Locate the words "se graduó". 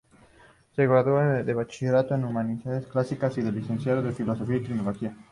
0.75-1.19